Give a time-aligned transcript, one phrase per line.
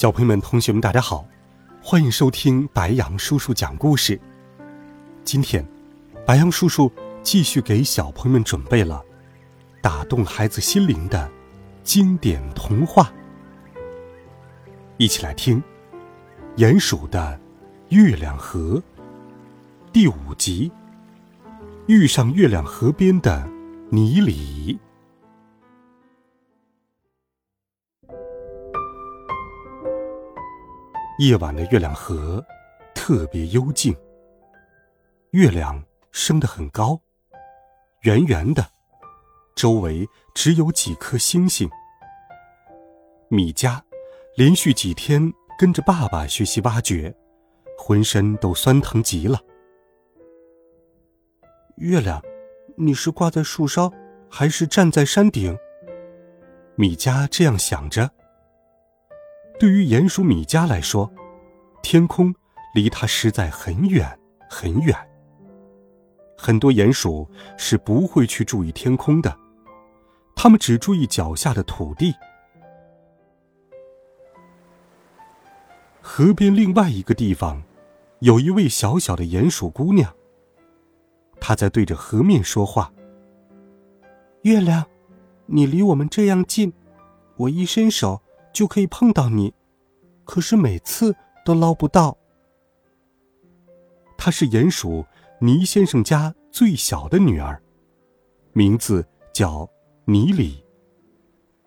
[0.00, 1.28] 小朋友们、同学们，大家好，
[1.82, 4.18] 欢迎收听白杨叔叔讲故事。
[5.24, 5.62] 今天，
[6.26, 6.90] 白杨叔叔
[7.22, 9.04] 继续给小朋友们准备了
[9.82, 11.30] 打动孩子心灵的
[11.84, 13.12] 经典童话，
[14.96, 15.62] 一起来听
[16.58, 17.38] 《鼹鼠的
[17.90, 18.76] 月亮河》
[19.92, 20.72] 第五集：
[21.88, 23.46] 遇上月亮河边的
[23.90, 24.78] 尼里。
[31.20, 32.42] 夜晚的月亮河
[32.94, 33.94] 特别幽静。
[35.32, 36.98] 月亮升得很高，
[38.04, 38.66] 圆圆的，
[39.54, 41.68] 周围只有几颗星星。
[43.28, 43.78] 米迦
[44.34, 47.14] 连续几天跟着爸爸学习挖掘，
[47.76, 49.38] 浑身都酸疼极了。
[51.76, 52.22] 月亮，
[52.78, 53.92] 你是挂在树梢，
[54.30, 55.54] 还是站在山顶？
[56.76, 58.10] 米迦这样想着。
[59.60, 61.12] 对于鼹鼠米迦来说，
[61.82, 62.34] 天空
[62.74, 64.96] 离他实在很远很远。
[66.34, 69.36] 很多鼹鼠是不会去注意天空的，
[70.34, 72.14] 它们只注意脚下的土地。
[76.00, 77.62] 河边另外一个地方，
[78.20, 80.10] 有一位小小的鼹鼠姑娘。
[81.38, 82.90] 她在对着河面说话
[84.40, 84.86] ：“月亮，
[85.44, 86.72] 你离我们这样近。”
[87.36, 89.52] 我一伸手就可以碰到你，
[90.24, 92.16] 可是每次都捞不到。
[94.16, 95.04] 她是鼹鼠
[95.40, 97.62] 尼先生家最小的女儿，
[98.52, 99.68] 名字叫
[100.04, 100.64] 尼里。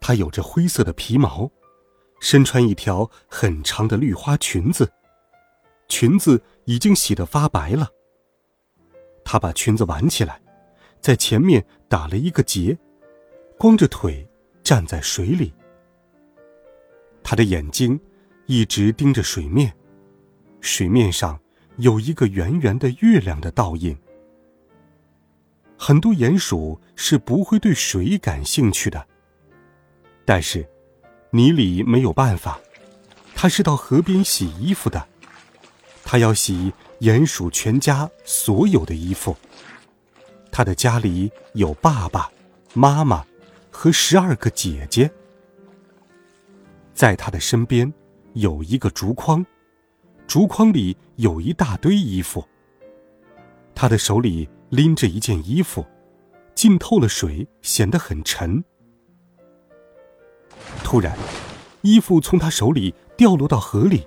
[0.00, 1.50] 她有着灰色的皮毛，
[2.20, 4.90] 身穿一条很长的绿花裙子，
[5.88, 7.88] 裙子已经洗得发白了。
[9.24, 10.42] 她把裙子挽起来，
[11.00, 12.76] 在前面打了一个结，
[13.56, 14.28] 光着腿
[14.64, 15.52] 站在水里。
[17.22, 17.98] 他的眼睛
[18.46, 19.72] 一直盯着水面，
[20.60, 21.38] 水面上
[21.76, 23.96] 有一个圆圆的月亮的倒影。
[25.78, 29.06] 很多鼹鼠是不会对水感兴趣的，
[30.24, 30.68] 但是
[31.30, 32.60] 尼里没有办法，
[33.34, 35.06] 他是到河边洗衣服的，
[36.04, 39.36] 他要洗鼹鼠全家所有的衣服。
[40.50, 42.30] 他的家里有爸爸
[42.74, 43.24] 妈妈
[43.70, 45.10] 和十二个姐姐。
[47.00, 47.90] 在他的身边，
[48.34, 49.42] 有一个竹筐，
[50.26, 52.46] 竹筐里有一大堆衣服。
[53.74, 55.82] 他的手里拎着一件衣服，
[56.54, 58.62] 浸透了水，显得很沉。
[60.84, 61.16] 突然，
[61.80, 64.06] 衣服从他手里掉落到河里，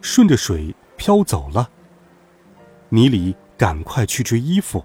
[0.00, 1.70] 顺着水飘走了。
[2.88, 4.84] 尼里赶快去追衣服，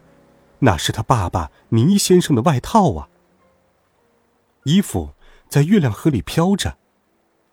[0.59, 3.09] 那是他爸爸尼先生的外套啊。
[4.66, 5.09] 衣服
[5.50, 6.78] 在月亮河里飘着。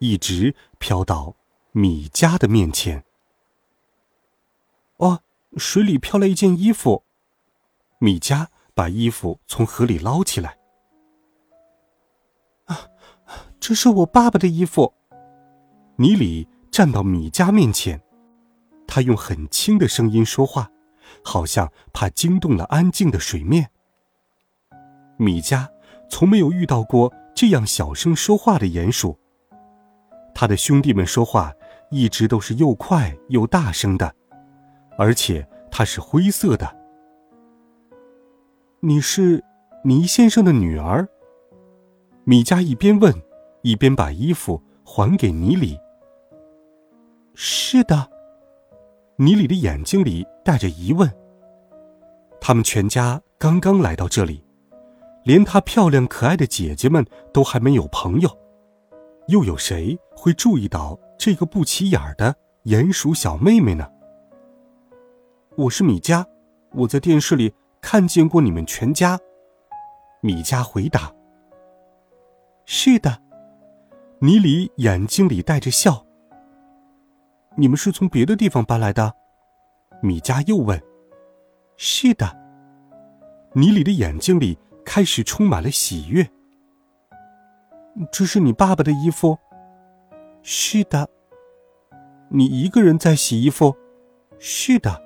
[0.05, 1.35] 一直飘到
[1.73, 3.05] 米迦的面前。
[4.99, 5.23] 哦，
[5.57, 7.05] 水里飘来一件衣服。
[7.99, 10.59] 米迦把衣服从河里捞起来。
[12.67, 12.89] 啊，
[13.59, 14.93] 这是我爸爸的衣服。
[15.97, 18.03] 尼里站到米迦面前，
[18.87, 20.71] 他用很轻的声音说话，
[21.25, 23.71] 好像怕惊动了安静的水面。
[25.17, 25.67] 米迦
[26.11, 29.19] 从没有遇到过这样小声说话的鼹鼠。
[30.35, 31.53] 他的兄弟们说话
[31.91, 34.13] 一直都是又快又大声的，
[34.99, 36.77] 而且他是灰色的。
[38.81, 39.43] 你是
[39.85, 41.09] 倪先生的女儿？
[42.25, 43.15] 米迦一边问，
[43.63, 45.79] 一边把衣服还给尼里。
[47.35, 48.11] 是的，
[49.17, 51.11] 尼里的眼睛里带着疑问。
[52.41, 54.45] 他们全家刚刚来到这里，
[55.25, 58.44] 连她漂亮可爱的姐姐们都还没有朋友。
[59.29, 63.91] 又有谁会注意到这个不起眼的鼹鼠小妹妹呢？
[65.57, 66.23] 我是米迦，
[66.73, 69.19] 我在电视里看见过你们全家。
[70.21, 71.11] 米迦回答
[72.67, 73.23] ：“是的。”
[74.21, 76.05] 尼里眼睛里带着笑。
[77.57, 79.15] 你们是从别的地方搬来的？
[80.03, 80.79] 米迦又问
[81.79, 82.31] ：“是的。”
[83.55, 86.29] 尼里的眼睛里开始充满了喜悦。
[88.11, 89.39] 这是你爸爸的衣服。
[90.43, 91.09] 是的。
[92.29, 93.75] 你一个人在洗衣服。
[94.39, 95.03] 是的。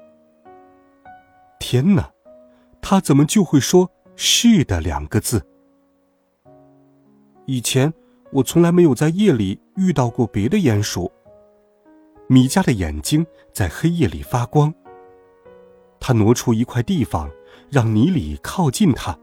[1.60, 2.10] 天哪，
[2.80, 5.44] 他怎么就会说是的两个字？
[7.46, 7.92] 以前
[8.32, 11.10] 我从来没有在夜里遇到过别的鼹鼠。
[12.26, 14.72] 米迦的眼睛在黑夜里发光。
[16.00, 17.30] 他挪出一块地方，
[17.70, 19.18] 让尼里靠近他，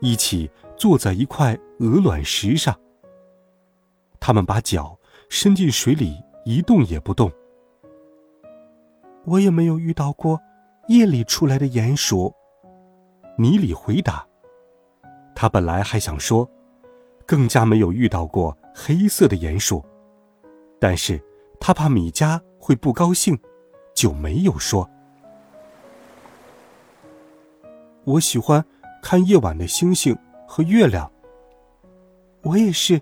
[0.00, 2.78] 一起坐在一块鹅卵石上。
[4.20, 7.30] 他们把脚伸进水里，一动也不动。
[9.24, 10.40] 我也没有遇到过
[10.88, 12.32] 夜里出来的鼹鼠。
[13.38, 14.26] 尼里回答。
[15.34, 16.48] 他本来还想说，
[17.26, 19.84] 更加没有遇到过黑色的鼹鼠，
[20.80, 21.22] 但是。
[21.58, 23.36] 他怕米迦会不高兴，
[23.94, 24.88] 就没有说。
[28.04, 28.62] 我喜欢
[29.02, 30.14] 看夜晚的星星
[30.46, 31.10] 和月亮。
[32.42, 33.00] 我也是。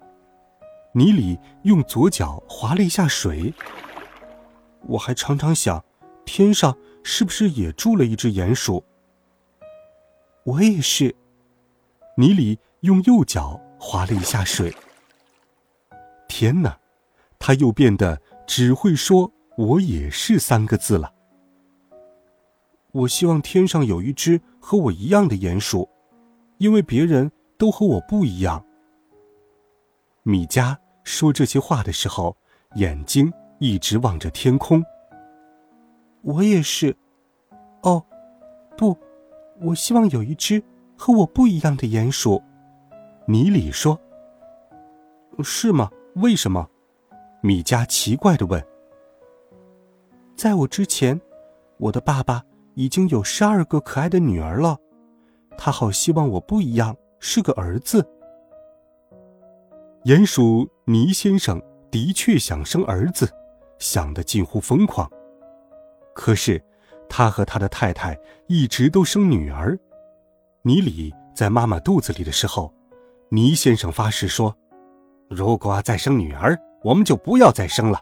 [0.92, 3.52] 尼里用左脚划了一下水。
[4.82, 5.84] 我还常常想，
[6.24, 8.84] 天上是不是也住了一只鼹鼠？
[10.44, 11.14] 我也是。
[12.16, 14.74] 尼里用右脚划了一下水。
[16.28, 16.78] 天哪，
[17.38, 18.20] 他又变得。
[18.46, 21.14] 只会说“我也是”三个字了。
[22.92, 25.88] 我希望天上有一只和我一样的鼹鼠，
[26.58, 28.64] 因为别人都和我不一样。
[30.22, 32.36] 米迦说这些话的时候，
[32.76, 34.82] 眼睛一直望着天空。
[36.22, 36.96] 我也是。
[37.82, 38.02] 哦，
[38.76, 38.96] 不，
[39.60, 40.62] 我希望有一只
[40.96, 42.42] 和我不一样的鼹鼠。
[43.26, 44.00] 尼里说
[45.44, 45.90] ：“是吗？
[46.14, 46.66] 为什么？”
[47.42, 48.66] 米迦奇怪的问
[50.34, 51.20] ：“在我之前，
[51.76, 52.42] 我的爸爸
[52.74, 54.78] 已经有十二个可爱的女儿了，
[55.56, 58.06] 他好希望我不一样，是个儿子。”
[60.04, 61.60] 鼹鼠尼先生
[61.90, 63.28] 的确想生儿子，
[63.78, 65.10] 想得近乎疯狂。
[66.14, 66.62] 可是，
[67.08, 69.78] 他和他的太太一直都生女儿。
[70.62, 72.72] 尼里在妈妈肚子里的时候，
[73.30, 74.56] 尼先生发誓说
[75.28, 77.98] ：“如果再生女儿。”我们就不要再生了。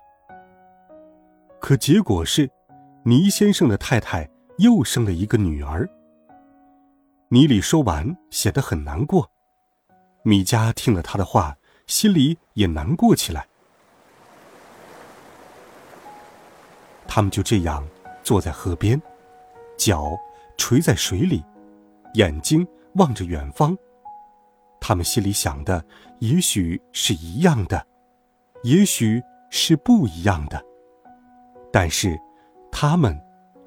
[1.60, 2.50] 可结果是，
[3.04, 4.28] 倪先生的太太
[4.58, 5.88] 又生了一个女儿。
[7.32, 9.30] 米里说完，显得很难过。
[10.22, 11.56] 米迦听了他的话，
[11.86, 13.48] 心里也难过起来。
[17.08, 17.88] 他们就这样
[18.22, 19.00] 坐在河边，
[19.78, 20.14] 脚
[20.58, 21.42] 垂在水里，
[22.16, 23.74] 眼睛望着远方。
[24.78, 25.82] 他们心里想的，
[26.18, 27.86] 也许是一样的。
[28.62, 30.62] 也许是不一样的，
[31.72, 32.14] 但是
[32.70, 33.18] 他们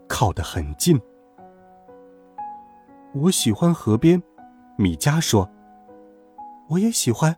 [0.08, 1.02] 靠得很近。
[3.18, 4.22] 我喜欢河边，
[4.78, 5.50] 米迦说。
[6.68, 7.34] 我也喜欢，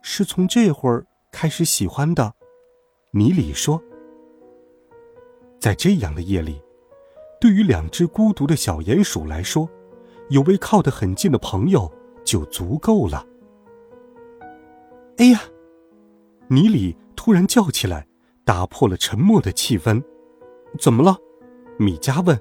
[0.00, 2.32] 是从这会儿开始喜欢的。
[3.10, 3.82] 米里说。
[5.58, 6.62] 在这样的夜里，
[7.40, 9.68] 对于两只孤独的小鼹鼠来说，
[10.28, 11.90] 有位靠得很近的朋友
[12.24, 13.26] 就足够了。
[15.16, 15.40] 哎呀！
[16.46, 18.06] 米里突然叫起来，
[18.44, 20.00] 打破了沉默的气氛。
[20.78, 21.18] 怎么了？
[21.76, 22.38] 米迦问。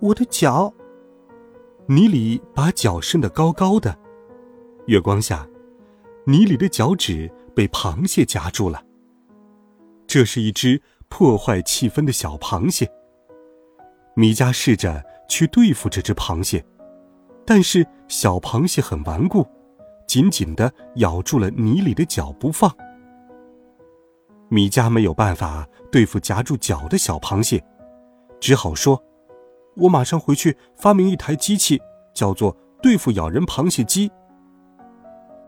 [0.00, 0.70] 我的脚。
[1.88, 3.96] 尼里把脚伸得高高的，
[4.86, 5.46] 月光下，
[6.24, 8.82] 尼里的脚趾被螃蟹夹住了。
[10.04, 12.90] 这是一只破坏气氛的小螃蟹。
[14.16, 16.64] 米迦试着去对付这只螃蟹，
[17.44, 19.46] 但是小螃蟹很顽固。
[20.08, 22.72] 紧紧的咬住了泥里的脚不放。
[24.48, 27.62] 米迦没有办法对付夹住脚的小螃蟹，
[28.40, 29.00] 只好说
[29.76, 31.80] ：“我马上回去发明一台机器，
[32.14, 34.10] 叫做对付咬人螃蟹机。”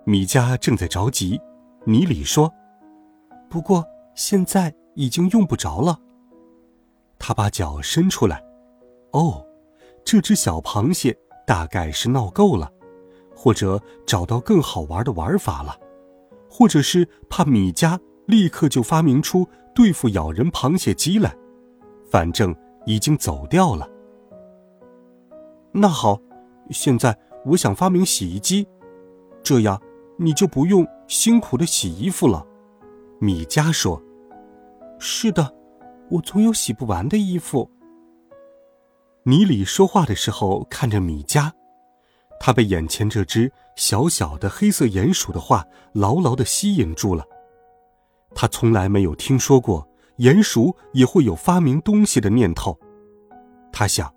[0.05, 1.41] 米迦正在着急，
[1.85, 2.53] 尼里说
[3.51, 5.99] ：“不过现在已经用不着了。”
[7.19, 8.43] 他把脚伸出来，
[9.13, 9.45] 哦，
[10.05, 11.17] 这只小螃蟹
[11.47, 12.73] 大概是闹够了。
[13.41, 15.79] 或者找到更好玩的玩法了，
[16.51, 21.33] 或者是怕米迦立刻就发明出对付咬人螃蟹机来，
[22.11, 22.53] 反正
[22.85, 23.89] 已经走掉了。
[25.81, 26.19] 那好，
[26.71, 28.67] 现在我想发明洗衣机，
[29.45, 29.81] 这样
[30.17, 32.45] 你就不用辛苦的洗衣服了。
[33.21, 34.03] 米迦说
[34.99, 35.55] ：“是的，
[36.11, 37.71] 我总有洗不完的衣服。”
[39.23, 41.53] 尼里说话的时候看着米迦。
[42.41, 47.25] 他被眼前这只小小的黑色鼹鼠的话牢牢的吸引住了。
[48.35, 52.79] 他从来没有听说过鼹鼠也会有发明东西的念头。
[53.73, 54.13] 他想，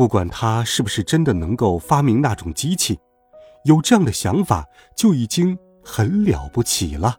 [0.00, 2.98] 不管他是不是真的能够发明那种机器，
[3.66, 4.64] 有这样的想法
[4.96, 7.18] 就已经很了不起了。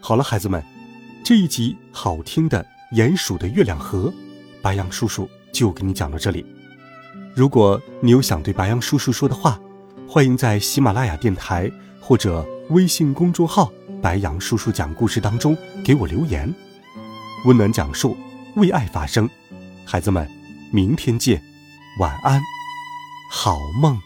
[0.00, 0.60] 好了，孩子们，
[1.24, 4.08] 这一集好听的《鼹鼠的月亮河》，
[4.60, 6.44] 白羊叔叔就给你讲到这里。
[7.36, 9.60] 如果你有想对白羊叔叔说的话，
[10.08, 11.70] 欢迎在喜马拉雅电台
[12.00, 13.70] 或者微信公众号
[14.02, 16.52] “白羊叔叔讲故事”当中给我留言。
[17.46, 18.16] 温暖讲述，
[18.56, 19.30] 为爱发声，
[19.84, 20.28] 孩子们，
[20.70, 21.42] 明天见，
[21.98, 22.40] 晚安，
[23.30, 24.00] 好梦。